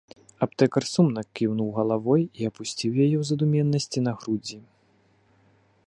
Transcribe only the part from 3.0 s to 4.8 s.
яе ў задуменнасці на грудзі!